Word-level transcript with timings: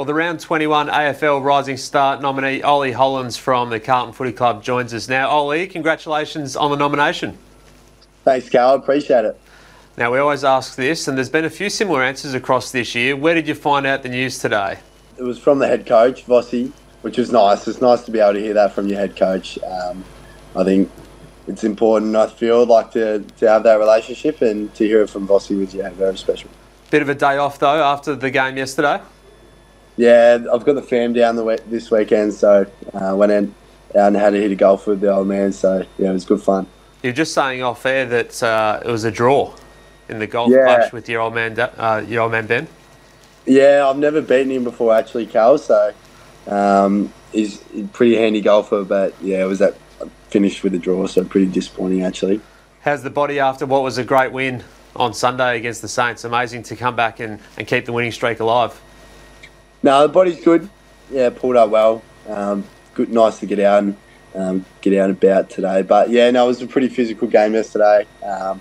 Well, 0.00 0.06
the 0.06 0.14
round 0.14 0.40
21 0.40 0.88
AFL 0.88 1.44
Rising 1.44 1.76
Star 1.76 2.18
nominee 2.18 2.62
Ollie 2.62 2.92
Hollands 2.92 3.36
from 3.36 3.68
the 3.68 3.78
Carlton 3.78 4.14
Footy 4.14 4.32
Club 4.32 4.64
joins 4.64 4.94
us 4.94 5.10
now. 5.10 5.28
Ollie, 5.28 5.66
congratulations 5.66 6.56
on 6.56 6.70
the 6.70 6.76
nomination. 6.78 7.36
Thanks, 8.24 8.48
Cal. 8.48 8.76
Appreciate 8.76 9.26
it. 9.26 9.38
Now, 9.98 10.10
we 10.10 10.18
always 10.18 10.42
ask 10.42 10.74
this, 10.74 11.06
and 11.06 11.18
there's 11.18 11.28
been 11.28 11.44
a 11.44 11.50
few 11.50 11.68
similar 11.68 12.02
answers 12.02 12.32
across 12.32 12.72
this 12.72 12.94
year. 12.94 13.14
Where 13.14 13.34
did 13.34 13.46
you 13.46 13.54
find 13.54 13.86
out 13.86 14.02
the 14.02 14.08
news 14.08 14.38
today? 14.38 14.78
It 15.18 15.22
was 15.22 15.38
from 15.38 15.58
the 15.58 15.68
head 15.68 15.84
coach, 15.84 16.24
Vossi, 16.24 16.72
which 17.02 17.18
was 17.18 17.30
nice. 17.30 17.68
It's 17.68 17.82
nice 17.82 18.00
to 18.04 18.10
be 18.10 18.20
able 18.20 18.32
to 18.32 18.40
hear 18.40 18.54
that 18.54 18.72
from 18.72 18.88
your 18.88 18.98
head 18.98 19.16
coach. 19.16 19.58
Um, 19.62 20.02
I 20.56 20.64
think 20.64 20.90
it's 21.46 21.62
important, 21.62 22.16
I 22.16 22.26
feel, 22.28 22.64
like 22.64 22.90
to, 22.92 23.18
to 23.36 23.50
have 23.50 23.64
that 23.64 23.78
relationship 23.78 24.40
and 24.40 24.74
to 24.76 24.86
hear 24.86 25.02
it 25.02 25.10
from 25.10 25.28
Vossi 25.28 25.58
was, 25.58 25.74
yeah, 25.74 25.90
very 25.90 26.16
special. 26.16 26.48
Bit 26.88 27.02
of 27.02 27.10
a 27.10 27.14
day 27.14 27.36
off, 27.36 27.58
though, 27.58 27.84
after 27.84 28.14
the 28.14 28.30
game 28.30 28.56
yesterday? 28.56 28.98
Yeah, 30.00 30.38
I've 30.50 30.64
got 30.64 30.76
the 30.76 30.82
fam 30.82 31.12
down 31.12 31.36
the 31.36 31.62
this 31.66 31.90
weekend, 31.90 32.32
so 32.32 32.64
uh, 32.94 33.14
went 33.14 33.32
in 33.32 33.54
and 33.94 34.16
had 34.16 34.32
a 34.32 34.38
hit 34.38 34.50
of 34.50 34.56
golf 34.56 34.86
with 34.86 35.02
the 35.02 35.12
old 35.12 35.28
man. 35.28 35.52
So 35.52 35.84
yeah, 35.98 36.08
it 36.08 36.12
was 36.14 36.24
good 36.24 36.40
fun. 36.40 36.66
You're 37.02 37.12
just 37.12 37.34
saying 37.34 37.62
off 37.62 37.84
air 37.84 38.06
that 38.06 38.42
uh, 38.42 38.80
it 38.82 38.88
was 38.90 39.04
a 39.04 39.10
draw 39.10 39.54
in 40.08 40.18
the 40.18 40.26
golf 40.26 40.50
yeah. 40.50 40.64
clash 40.64 40.92
with 40.94 41.06
your 41.06 41.20
old 41.20 41.34
man, 41.34 41.60
uh, 41.60 42.02
your 42.08 42.22
old 42.22 42.32
man 42.32 42.46
Ben. 42.46 42.66
Yeah, 43.44 43.86
I've 43.86 43.98
never 43.98 44.22
beaten 44.22 44.50
him 44.50 44.64
before 44.64 44.94
actually, 44.94 45.26
Cal. 45.26 45.58
So 45.58 45.92
um, 46.46 47.12
he's 47.30 47.60
a 47.74 47.82
pretty 47.88 48.16
handy 48.16 48.40
golfer, 48.40 48.84
but 48.84 49.14
yeah, 49.20 49.42
it 49.42 49.48
was 49.48 49.58
that 49.58 49.76
finished 50.30 50.62
with 50.62 50.74
a 50.74 50.78
draw, 50.78 51.08
so 51.08 51.26
pretty 51.26 51.52
disappointing 51.52 52.04
actually. 52.04 52.40
How's 52.80 53.02
the 53.02 53.10
body 53.10 53.38
after 53.38 53.66
what 53.66 53.82
was 53.82 53.98
a 53.98 54.04
great 54.04 54.32
win 54.32 54.64
on 54.96 55.12
Sunday 55.12 55.58
against 55.58 55.82
the 55.82 55.88
Saints? 55.88 56.24
Amazing 56.24 56.62
to 56.62 56.76
come 56.76 56.96
back 56.96 57.20
and, 57.20 57.38
and 57.58 57.66
keep 57.66 57.84
the 57.84 57.92
winning 57.92 58.12
streak 58.12 58.40
alive. 58.40 58.80
No, 59.90 60.02
the 60.06 60.12
body's 60.12 60.40
good. 60.40 60.70
Yeah, 61.10 61.30
pulled 61.30 61.56
up 61.56 61.70
well. 61.70 62.00
Um, 62.28 62.62
good, 62.94 63.12
nice 63.12 63.40
to 63.40 63.46
get 63.46 63.58
out 63.58 63.82
and 63.82 63.96
um, 64.36 64.64
get 64.82 64.96
out 64.96 65.10
and 65.10 65.18
about 65.20 65.50
today. 65.50 65.82
But 65.82 66.10
yeah, 66.10 66.30
no, 66.30 66.44
it 66.44 66.46
was 66.46 66.62
a 66.62 66.68
pretty 66.68 66.86
physical 66.86 67.26
game 67.26 67.54
yesterday. 67.54 68.06
Um, 68.22 68.60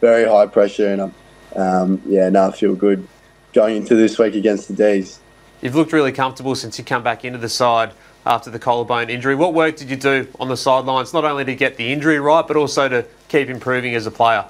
very 0.00 0.24
high 0.24 0.46
pressure, 0.46 0.92
and 0.92 1.12
um, 1.56 2.00
yeah, 2.06 2.28
no, 2.28 2.46
I 2.46 2.52
feel 2.52 2.76
good 2.76 3.08
going 3.52 3.78
into 3.78 3.96
this 3.96 4.20
week 4.20 4.36
against 4.36 4.68
the 4.68 4.74
D's. 4.74 5.18
You've 5.62 5.74
looked 5.74 5.92
really 5.92 6.12
comfortable 6.12 6.54
since 6.54 6.78
you 6.78 6.84
come 6.84 7.02
back 7.02 7.24
into 7.24 7.38
the 7.38 7.48
side 7.48 7.90
after 8.24 8.48
the 8.48 8.60
collarbone 8.60 9.10
injury. 9.10 9.34
What 9.34 9.54
work 9.54 9.74
did 9.74 9.90
you 9.90 9.96
do 9.96 10.28
on 10.38 10.46
the 10.46 10.56
sidelines, 10.56 11.12
not 11.12 11.24
only 11.24 11.44
to 11.44 11.56
get 11.56 11.76
the 11.76 11.92
injury 11.92 12.20
right, 12.20 12.46
but 12.46 12.56
also 12.56 12.88
to 12.88 13.04
keep 13.26 13.48
improving 13.48 13.96
as 13.96 14.06
a 14.06 14.12
player? 14.12 14.44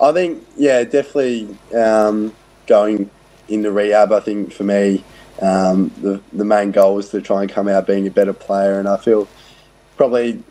I 0.00 0.12
think, 0.12 0.46
yeah, 0.56 0.84
definitely 0.84 1.58
um, 1.74 2.32
going 2.68 3.10
into 3.50 3.72
rehab, 3.72 4.12
I 4.12 4.20
think 4.20 4.52
for 4.52 4.64
me, 4.64 5.04
um, 5.40 5.90
the, 6.00 6.20
the 6.32 6.44
main 6.44 6.70
goal 6.70 6.96
was 6.96 7.10
to 7.10 7.20
try 7.20 7.42
and 7.42 7.50
come 7.50 7.68
out 7.68 7.86
being 7.86 8.06
a 8.06 8.10
better 8.10 8.32
player. 8.32 8.78
And 8.78 8.88
I 8.88 8.96
feel 8.96 9.28
probably 9.96 10.42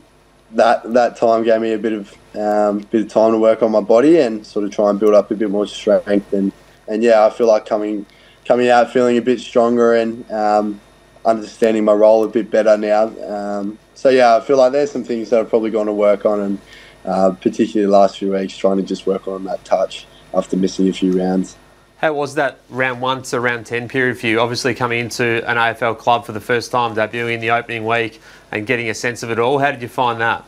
that 0.51 0.93
that 0.93 1.15
time 1.15 1.43
gave 1.43 1.61
me 1.61 1.73
a 1.73 1.77
bit 1.77 1.93
of 1.93 2.17
um, 2.35 2.79
bit 2.91 3.03
of 3.05 3.09
time 3.09 3.31
to 3.33 3.37
work 3.37 3.61
on 3.61 3.71
my 3.71 3.81
body 3.81 4.19
and 4.19 4.45
sort 4.45 4.65
of 4.65 4.71
try 4.71 4.89
and 4.89 4.99
build 4.99 5.13
up 5.13 5.31
a 5.31 5.35
bit 5.35 5.49
more 5.49 5.67
strength. 5.67 6.33
And, 6.33 6.51
and 6.87 7.03
yeah, 7.03 7.25
I 7.25 7.29
feel 7.29 7.47
like 7.47 7.65
coming 7.65 8.05
coming 8.45 8.69
out 8.69 8.91
feeling 8.91 9.17
a 9.17 9.21
bit 9.21 9.39
stronger 9.39 9.93
and 9.93 10.29
um, 10.31 10.81
understanding 11.25 11.85
my 11.85 11.93
role 11.93 12.23
a 12.23 12.27
bit 12.27 12.49
better 12.49 12.77
now. 12.77 13.07
Um, 13.27 13.77
so 13.93 14.09
yeah, 14.09 14.37
I 14.37 14.41
feel 14.41 14.57
like 14.57 14.71
there's 14.71 14.91
some 14.91 15.03
things 15.03 15.29
that 15.29 15.39
I've 15.39 15.49
probably 15.49 15.71
going 15.71 15.87
to 15.87 15.93
work 15.93 16.25
on, 16.25 16.39
and 16.39 16.59
uh, 17.05 17.31
particularly 17.31 17.85
the 17.85 17.97
last 17.97 18.17
few 18.17 18.31
weeks, 18.31 18.57
trying 18.57 18.77
to 18.77 18.83
just 18.83 19.05
work 19.05 19.27
on 19.27 19.43
that 19.43 19.63
touch 19.65 20.07
after 20.33 20.57
missing 20.57 20.87
a 20.89 20.93
few 20.93 21.11
rounds. 21.11 21.57
How 21.99 22.13
was 22.13 22.35
that 22.35 22.59
round 22.69 23.01
one 23.01 23.23
to 23.23 23.41
round 23.41 23.65
10 23.65 23.89
period 23.89 24.17
for 24.17 24.27
you? 24.27 24.39
Obviously, 24.39 24.73
coming 24.73 24.99
into 24.99 25.45
an 25.49 25.57
AFL 25.57 25.97
club 25.97 26.25
for 26.25 26.31
the 26.31 26.39
first 26.39 26.71
time, 26.71 26.95
debuting 26.95 27.33
in 27.33 27.41
the 27.41 27.51
opening 27.51 27.85
week 27.85 28.21
and 28.53 28.65
getting 28.65 28.89
a 28.89 28.93
sense 28.93 29.21
of 29.21 29.31
it 29.31 29.37
all. 29.37 29.59
How 29.59 29.71
did 29.71 29.81
you 29.81 29.89
find 29.89 30.21
that? 30.21 30.45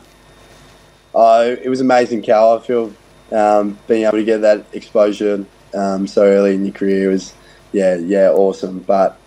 Uh, 1.14 1.54
it 1.62 1.68
was 1.68 1.82
amazing, 1.82 2.22
Cal. 2.22 2.56
I 2.56 2.62
feel 2.62 2.94
um, 3.32 3.78
being 3.86 4.04
able 4.04 4.16
to 4.16 4.24
get 4.24 4.40
that 4.40 4.64
exposure 4.72 5.44
um, 5.74 6.06
so 6.06 6.24
early 6.24 6.54
in 6.54 6.64
your 6.64 6.72
career 6.72 7.10
was, 7.10 7.34
yeah, 7.72 7.96
yeah, 7.96 8.30
awesome. 8.30 8.78
But 8.78 9.18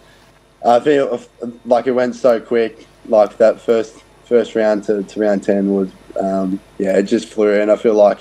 I 0.66 0.79
feel 0.79 1.22
like 1.63 1.85
it 1.85 1.91
went 1.91 2.16
so 2.16 2.39
quick. 2.39 2.88
Like 3.07 3.38
that 3.38 3.61
first 3.61 4.03
first 4.23 4.55
round 4.55 4.83
to, 4.85 5.03
to 5.03 5.19
round 5.19 5.44
10 5.44 5.72
was, 5.72 5.91
um, 6.19 6.59
yeah, 6.79 6.97
it 6.97 7.03
just 7.03 7.28
flew. 7.28 7.61
And 7.61 7.69
I 7.69 7.75
feel 7.75 7.94
like 7.94 8.17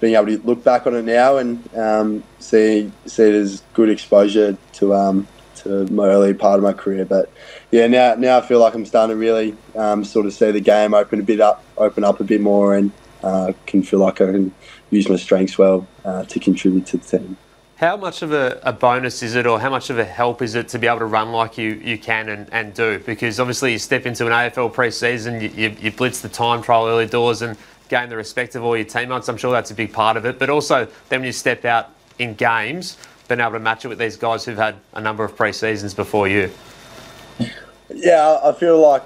being 0.00 0.14
able 0.14 0.26
to 0.26 0.38
look 0.38 0.62
back 0.62 0.86
on 0.86 0.94
it 0.94 1.04
now 1.04 1.38
and 1.38 1.76
um, 1.76 2.22
see 2.38 2.90
see 3.06 3.24
it 3.24 3.34
as 3.34 3.62
good 3.74 3.88
exposure 3.88 4.56
to 4.74 4.94
um, 4.94 5.26
to 5.56 5.86
my 5.86 6.06
early 6.06 6.34
part 6.34 6.58
of 6.58 6.62
my 6.62 6.72
career. 6.72 7.04
But 7.04 7.30
yeah, 7.70 7.86
now 7.86 8.14
now 8.14 8.38
I 8.38 8.40
feel 8.42 8.60
like 8.60 8.74
I'm 8.74 8.86
starting 8.86 9.14
to 9.14 9.20
really 9.20 9.56
um, 9.74 10.04
sort 10.04 10.26
of 10.26 10.32
see 10.32 10.50
the 10.50 10.60
game 10.60 10.94
open 10.94 11.20
a 11.20 11.22
bit 11.22 11.40
up, 11.40 11.64
open 11.76 12.04
up 12.04 12.20
a 12.20 12.24
bit 12.24 12.40
more, 12.40 12.74
and 12.74 12.92
uh, 13.22 13.52
can 13.66 13.82
feel 13.82 14.00
like 14.00 14.20
I 14.20 14.26
can 14.26 14.54
use 14.90 15.08
my 15.08 15.16
strengths 15.16 15.58
well 15.58 15.86
uh, 16.04 16.24
to 16.24 16.40
contribute 16.40 16.86
to 16.86 16.98
the 16.98 17.18
team. 17.18 17.36
How 17.76 17.94
much 17.98 18.22
of 18.22 18.32
a, 18.32 18.58
a, 18.62 18.72
bonus 18.72 19.22
is 19.22 19.34
it, 19.34 19.46
or 19.46 19.60
how 19.60 19.68
much 19.68 19.90
of 19.90 19.98
a 19.98 20.04
help 20.04 20.40
is 20.40 20.54
it 20.54 20.68
to 20.68 20.78
be 20.78 20.86
able 20.86 21.00
to 21.00 21.04
run 21.04 21.30
like 21.32 21.58
you, 21.58 21.74
you 21.74 21.98
can 21.98 22.30
and, 22.30 22.48
and 22.50 22.72
do? 22.72 22.98
Because 23.00 23.38
obviously, 23.38 23.72
you 23.72 23.78
step 23.78 24.06
into 24.06 24.24
an 24.24 24.32
AFL 24.32 24.72
preseason, 24.72 25.42
you, 25.42 25.50
you, 25.50 25.76
you 25.78 25.92
blitz 25.92 26.22
the 26.22 26.30
time 26.30 26.62
trial 26.62 26.86
early 26.86 27.04
doors, 27.04 27.42
and 27.42 27.58
gain 27.88 28.08
the 28.08 28.16
respect 28.16 28.54
of 28.54 28.64
all 28.64 28.76
your 28.76 28.86
teammates. 28.86 29.28
I'm 29.28 29.36
sure 29.36 29.52
that's 29.52 29.70
a 29.70 29.74
big 29.74 29.92
part 29.92 30.16
of 30.16 30.24
it. 30.24 30.38
But 30.38 30.50
also, 30.50 30.86
then 31.08 31.20
when 31.20 31.26
you 31.26 31.32
step 31.32 31.64
out 31.64 31.90
in 32.18 32.34
games, 32.34 32.96
being 33.28 33.40
able 33.40 33.52
to 33.52 33.58
match 33.58 33.84
it 33.84 33.88
with 33.88 33.98
these 33.98 34.16
guys 34.16 34.44
who've 34.44 34.56
had 34.56 34.76
a 34.94 35.00
number 35.00 35.24
of 35.24 35.36
pre-seasons 35.36 35.94
before 35.94 36.28
you. 36.28 36.50
Yeah, 37.88 38.38
I 38.42 38.52
feel 38.52 38.80
like 38.80 39.02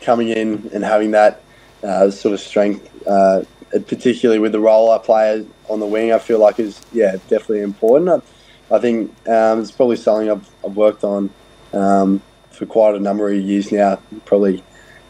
coming 0.00 0.28
in 0.28 0.70
and 0.72 0.84
having 0.84 1.10
that 1.12 1.42
uh, 1.82 2.10
sort 2.10 2.34
of 2.34 2.40
strength, 2.40 3.06
uh, 3.06 3.42
particularly 3.70 4.38
with 4.38 4.52
the 4.52 4.60
role 4.60 4.90
I 4.90 4.98
play 4.98 5.46
on 5.68 5.80
the 5.80 5.86
wing, 5.86 6.12
I 6.12 6.18
feel 6.18 6.38
like 6.38 6.58
is 6.58 6.80
yeah 6.92 7.12
definitely 7.28 7.62
important. 7.62 8.22
I, 8.70 8.76
I 8.76 8.78
think 8.78 9.10
um, 9.28 9.60
it's 9.60 9.70
probably 9.70 9.96
something 9.96 10.30
I've, 10.30 10.48
I've 10.64 10.76
worked 10.76 11.04
on 11.04 11.30
um, 11.72 12.22
for 12.50 12.66
quite 12.66 12.94
a 12.94 13.00
number 13.00 13.30
of 13.30 13.40
years 13.40 13.72
now, 13.72 13.98
probably 14.24 14.62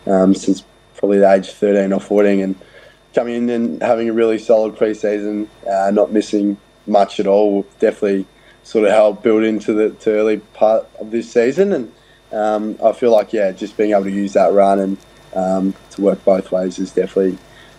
um, 0.07 0.35
since 0.35 0.65
probably 0.97 1.19
the 1.19 1.33
age 1.33 1.49
of 1.49 1.55
13 1.55 1.93
or 1.93 2.01
14, 2.01 2.41
and 2.41 2.55
coming 3.19 3.35
in 3.35 3.51
and 3.51 3.83
having 3.83 4.09
a 4.09 4.13
really 4.13 4.39
solid 4.39 4.77
preseason, 4.77 5.49
uh, 5.69 5.91
not 5.91 6.13
missing 6.13 6.57
much 6.87 7.19
at 7.19 7.27
all, 7.27 7.53
will 7.53 7.67
definitely 7.81 8.25
sort 8.63 8.85
of 8.85 8.93
help 8.93 9.25
build 9.25 9.43
into 9.43 9.73
the 9.73 9.91
to 9.91 10.11
early 10.11 10.37
part 10.55 10.89
of 11.01 11.11
this 11.11 11.33
season. 11.33 11.73
And 11.73 11.93
um, 12.33 12.79
I 12.81 12.93
feel 12.93 13.11
like 13.11 13.33
yeah, 13.33 13.51
just 13.51 13.77
being 13.77 13.91
able 13.91 14.05
to 14.05 14.11
use 14.11 14.35
that 14.35 14.53
run 14.53 14.79
and 14.79 14.97
um, 15.35 15.75
to 15.91 16.03
work 16.03 16.25
both 16.25 16.53
ways 16.53 16.79
is 16.79 16.93
definitely 16.93 17.37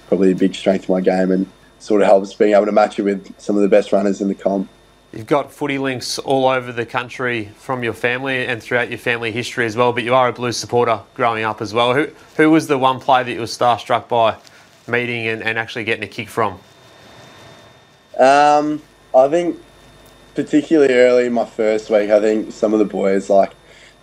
probably 0.10 0.32
a 0.32 0.36
big 0.36 0.56
strength 0.56 0.84
of 0.84 0.90
my 0.90 1.00
game, 1.00 1.32
and 1.32 1.48
sort 1.80 2.02
of 2.02 2.08
helps 2.08 2.34
being 2.34 2.54
able 2.54 2.66
to 2.66 2.74
match 2.74 3.00
it 3.00 3.04
with 3.04 3.40
some 3.40 3.56
of 3.56 3.62
the 3.62 3.70
best 3.70 3.94
runners 3.94 4.20
in 4.20 4.28
the 4.28 4.36
comp. 4.36 4.68
You've 5.14 5.26
got 5.26 5.54
footy 5.54 5.78
links 5.78 6.20
all 6.20 6.48
over 6.50 6.74
the 6.74 6.86
country 6.86 7.46
from 7.56 7.82
your 7.82 7.94
family 7.94 8.46
and 8.46 8.62
throughout 8.62 8.90
your 8.90 9.00
family 9.00 9.32
history 9.32 9.66
as 9.66 9.78
well, 9.78 9.94
but 9.94 10.04
you 10.04 10.14
are 10.14 10.28
a 10.28 10.34
Blues 10.34 10.58
supporter 10.58 11.00
growing 11.16 11.46
up 11.46 11.62
as 11.62 11.74
well. 11.74 11.96
Who, 11.96 12.10
who 12.36 12.52
was 12.52 12.68
the 12.68 12.78
one 12.78 13.00
player 13.00 13.24
that 13.24 13.32
you 13.32 13.40
were 13.40 13.46
starstruck 13.46 14.08
by 14.10 14.36
meeting 14.90 15.28
and, 15.28 15.44
and 15.44 15.58
actually 15.58 15.84
getting 15.84 16.04
a 16.04 16.08
kick 16.08 16.30
from? 16.30 16.60
Um, 18.20 18.82
I 19.16 19.28
think 19.30 19.60
particularly 20.36 20.94
early 20.94 21.26
in 21.26 21.34
my 21.34 21.46
first 21.46 21.90
week, 21.90 22.10
I 22.10 22.20
think 22.20 22.52
some 22.52 22.74
of 22.74 22.80
the 22.80 22.86
boys 22.86 23.30
like 23.30 23.54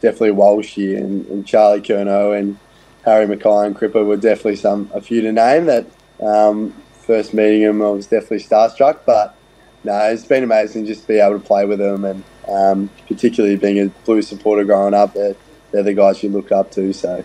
definitely 0.01 0.31
Walshy 0.31 0.97
and, 0.97 1.27
and 1.27 1.47
Charlie 1.47 1.81
Curnow 1.81 2.39
and 2.39 2.59
Harry 3.05 3.27
McKay 3.27 3.67
and 3.67 3.77
Cripper 3.77 4.05
were 4.05 4.17
definitely 4.17 4.57
some 4.57 4.91
a 4.95 5.01
few 5.01 5.21
to 5.23 5.33
name 5.33 5.67
that 5.67 5.87
um, 6.21 6.75
first 7.01 7.35
meeting 7.35 7.63
them 7.63 7.83
I 7.83 7.91
was 7.91 8.07
definitely 8.07 8.41
starstruck. 8.41 9.01
But 9.07 9.37
no, 9.85 9.97
it's 10.07 10.25
been 10.25 10.45
amazing 10.45 10.87
just 10.87 11.03
to 11.03 11.09
be 11.09 11.19
able 11.19 11.39
to 11.39 11.45
play 11.45 11.65
with 11.65 11.79
them 11.79 12.05
and 12.05 12.25
um, 12.49 12.91
particularly 13.07 13.57
being 13.57 13.79
a 13.79 13.89
blue 14.05 14.23
supporter 14.23 14.65
growing 14.65 14.95
up, 14.95 15.15
they're, 15.15 15.37
they're 15.73 15.83
the 15.83 15.95
guys 15.95 16.23
you 16.23 16.31
look 16.31 16.53
up 16.53 16.71
to. 16.73 16.93
So 16.93 17.25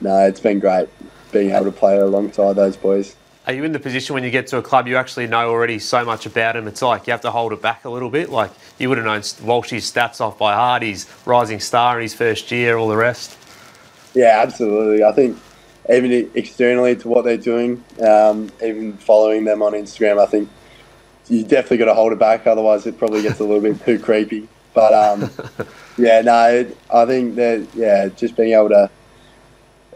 no, 0.00 0.26
it's 0.26 0.40
been 0.40 0.58
great 0.58 0.88
being 1.32 1.50
able 1.50 1.66
to 1.66 1.72
play 1.72 1.98
alongside 1.98 2.54
those 2.54 2.76
boys. 2.76 3.16
Are 3.46 3.54
you 3.54 3.64
in 3.64 3.72
the 3.72 3.80
position 3.80 4.14
when 4.14 4.22
you 4.22 4.30
get 4.30 4.46
to 4.48 4.58
a 4.58 4.62
club 4.62 4.86
you 4.86 4.96
actually 4.96 5.26
know 5.26 5.48
already 5.48 5.78
so 5.78 6.04
much 6.04 6.26
about 6.26 6.56
him? 6.56 6.68
It's 6.68 6.82
like 6.82 7.06
you 7.06 7.12
have 7.12 7.22
to 7.22 7.30
hold 7.30 7.52
it 7.52 7.62
back 7.62 7.84
a 7.84 7.90
little 7.90 8.10
bit. 8.10 8.30
Like 8.30 8.50
you 8.78 8.88
would 8.88 8.98
have 8.98 9.06
known 9.06 9.22
Walsh's 9.42 9.90
stats 9.90 10.20
off 10.20 10.38
by 10.38 10.54
heart. 10.54 10.82
He's 10.82 11.06
rising 11.24 11.58
star 11.58 11.96
in 11.96 12.02
his 12.02 12.14
first 12.14 12.50
year, 12.50 12.76
all 12.76 12.88
the 12.88 12.96
rest. 12.96 13.36
Yeah, 14.14 14.40
absolutely. 14.42 15.02
I 15.04 15.12
think 15.12 15.38
even 15.88 16.30
externally 16.34 16.96
to 16.96 17.08
what 17.08 17.24
they're 17.24 17.36
doing, 17.36 17.82
um, 18.06 18.50
even 18.62 18.96
following 18.98 19.44
them 19.44 19.62
on 19.62 19.72
Instagram, 19.72 20.20
I 20.20 20.26
think 20.26 20.48
you 21.28 21.42
definitely 21.42 21.78
got 21.78 21.86
to 21.86 21.94
hold 21.94 22.12
it 22.12 22.18
back. 22.18 22.46
Otherwise, 22.46 22.86
it 22.86 22.98
probably 22.98 23.22
gets 23.22 23.40
a 23.40 23.44
little 23.44 23.60
bit 23.60 23.82
too 23.84 23.98
creepy. 23.98 24.48
But 24.74 24.92
um, 24.92 25.30
yeah, 25.98 26.20
no, 26.20 26.70
I 26.92 27.06
think 27.06 27.36
that 27.36 27.66
yeah, 27.74 28.08
just 28.08 28.36
being 28.36 28.52
able 28.52 28.68
to 28.68 28.90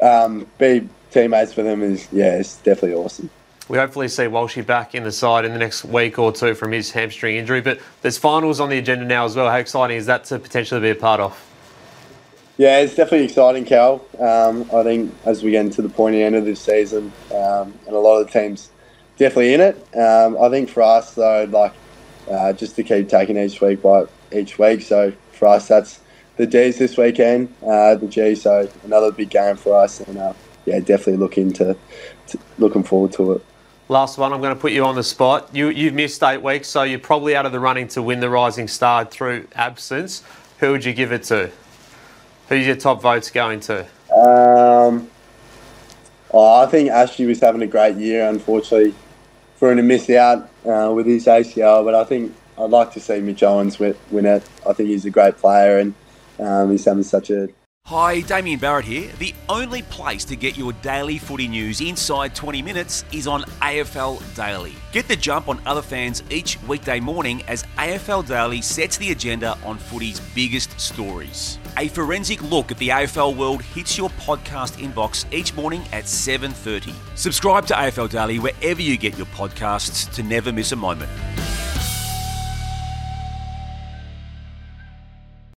um, 0.00 0.46
be 0.58 0.88
teammates 1.14 1.52
for 1.52 1.62
them 1.62 1.82
is 1.82 2.08
yeah, 2.12 2.36
it's 2.36 2.56
definitely 2.56 2.94
awesome. 2.94 3.30
We 3.68 3.78
hopefully 3.78 4.08
see 4.08 4.24
Walshy 4.24 4.66
back 4.66 4.94
in 4.94 5.04
the 5.04 5.12
side 5.12 5.46
in 5.46 5.52
the 5.52 5.58
next 5.58 5.86
week 5.86 6.18
or 6.18 6.32
two 6.32 6.54
from 6.54 6.72
his 6.72 6.90
hamstring 6.90 7.36
injury. 7.36 7.62
But 7.62 7.80
there's 8.02 8.18
finals 8.18 8.60
on 8.60 8.68
the 8.68 8.76
agenda 8.76 9.06
now 9.06 9.24
as 9.24 9.34
well. 9.34 9.48
How 9.48 9.56
exciting 9.56 9.96
is 9.96 10.04
that 10.04 10.24
to 10.24 10.38
potentially 10.38 10.82
be 10.82 10.90
a 10.90 10.94
part 10.94 11.20
of? 11.20 11.50
Yeah, 12.58 12.80
it's 12.80 12.94
definitely 12.94 13.24
exciting, 13.24 13.64
Cal. 13.64 14.04
Um, 14.20 14.68
I 14.72 14.82
think 14.82 15.14
as 15.24 15.42
we 15.42 15.52
get 15.52 15.64
into 15.64 15.80
the 15.80 15.88
pointy 15.88 16.22
end 16.22 16.36
of 16.36 16.44
this 16.44 16.60
season, 16.60 17.10
um, 17.32 17.74
and 17.86 17.96
a 17.96 17.98
lot 17.98 18.20
of 18.20 18.26
the 18.26 18.32
teams 18.32 18.70
definitely 19.16 19.54
in 19.54 19.60
it. 19.60 19.76
Um, 19.96 20.36
I 20.40 20.50
think 20.50 20.68
for 20.68 20.82
us 20.82 21.14
though, 21.14 21.48
like 21.50 21.72
uh, 22.30 22.52
just 22.52 22.76
to 22.76 22.82
keep 22.82 23.08
taking 23.08 23.38
each 23.38 23.60
week 23.60 23.82
by 23.82 24.04
each 24.32 24.58
week. 24.58 24.82
So 24.82 25.12
for 25.32 25.48
us, 25.48 25.68
that's 25.68 26.00
the 26.36 26.46
D's 26.46 26.78
this 26.78 26.96
weekend, 26.96 27.52
uh, 27.66 27.94
the 27.94 28.06
G. 28.06 28.34
So 28.34 28.68
another 28.84 29.10
big 29.10 29.30
game 29.30 29.56
for 29.56 29.76
us, 29.76 30.00
and 30.00 30.18
uh, 30.18 30.34
yeah, 30.66 30.78
definitely 30.80 31.16
looking 31.16 31.52
to, 31.54 31.76
to, 32.28 32.38
looking 32.58 32.82
forward 32.82 33.12
to 33.12 33.32
it. 33.32 33.44
Last 33.88 34.16
one, 34.16 34.32
I'm 34.32 34.40
going 34.40 34.54
to 34.54 34.60
put 34.60 34.72
you 34.72 34.84
on 34.84 34.94
the 34.94 35.02
spot. 35.02 35.50
You 35.52 35.68
you've 35.68 35.92
missed 35.92 36.22
eight 36.22 36.42
weeks, 36.42 36.68
so 36.68 36.84
you're 36.84 36.98
probably 36.98 37.36
out 37.36 37.44
of 37.44 37.52
the 37.52 37.60
running 37.60 37.86
to 37.88 38.02
win 38.02 38.20
the 38.20 38.30
Rising 38.30 38.66
Star 38.66 39.04
through 39.04 39.46
absence. 39.54 40.22
Who 40.58 40.72
would 40.72 40.84
you 40.84 40.94
give 40.94 41.12
it 41.12 41.24
to? 41.24 41.50
Who's 42.48 42.66
your 42.66 42.76
top 42.76 43.02
votes 43.02 43.30
going 43.30 43.60
to? 43.60 43.80
Um, 44.14 45.10
oh, 46.32 46.62
I 46.62 46.66
think 46.66 46.90
Ashley 46.90 47.26
was 47.26 47.40
having 47.40 47.62
a 47.62 47.66
great 47.66 47.96
year. 47.96 48.28
Unfortunately, 48.28 48.94
for 49.56 49.70
him 49.70 49.76
to 49.76 49.82
miss 49.82 50.08
out 50.10 50.48
uh, 50.64 50.92
with 50.94 51.06
his 51.06 51.26
ACL, 51.26 51.84
but 51.84 51.94
I 51.94 52.04
think 52.04 52.34
I'd 52.58 52.70
like 52.70 52.92
to 52.92 53.00
see 53.00 53.20
Mitch 53.20 53.42
Owens 53.42 53.78
win, 53.78 53.96
win 54.10 54.26
it. 54.26 54.48
I 54.66 54.72
think 54.72 54.88
he's 54.88 55.04
a 55.04 55.10
great 55.10 55.36
player 55.36 55.78
and 55.78 55.94
um, 56.38 56.70
he's 56.70 56.84
having 56.84 57.02
such 57.02 57.30
a 57.30 57.48
Hi, 57.88 58.22
Damien 58.22 58.58
Barrett 58.58 58.86
here. 58.86 59.12
The 59.18 59.34
only 59.46 59.82
place 59.82 60.24
to 60.24 60.36
get 60.36 60.56
your 60.56 60.72
daily 60.72 61.18
footy 61.18 61.46
news 61.46 61.82
inside 61.82 62.34
20 62.34 62.62
minutes 62.62 63.04
is 63.12 63.26
on 63.26 63.42
AFL 63.60 64.22
Daily. 64.34 64.72
Get 64.90 65.06
the 65.06 65.16
jump 65.16 65.48
on 65.48 65.60
other 65.66 65.82
fans 65.82 66.22
each 66.30 66.58
weekday 66.62 66.98
morning 66.98 67.42
as 67.46 67.62
AFL 67.76 68.26
Daily 68.26 68.62
sets 68.62 68.96
the 68.96 69.10
agenda 69.10 69.58
on 69.66 69.76
footy's 69.76 70.18
biggest 70.34 70.80
stories. 70.80 71.58
A 71.76 71.88
forensic 71.88 72.42
look 72.44 72.70
at 72.70 72.78
the 72.78 72.88
AFL 72.88 73.36
world 73.36 73.60
hits 73.60 73.98
your 73.98 74.08
podcast 74.12 74.82
inbox 74.82 75.30
each 75.30 75.52
morning 75.52 75.82
at 75.92 76.04
7:30. 76.04 76.94
Subscribe 77.16 77.66
to 77.66 77.74
AFL 77.74 78.08
Daily 78.08 78.38
wherever 78.38 78.80
you 78.80 78.96
get 78.96 79.18
your 79.18 79.26
podcasts 79.26 80.10
to 80.14 80.22
never 80.22 80.54
miss 80.54 80.72
a 80.72 80.76
moment. 80.76 81.10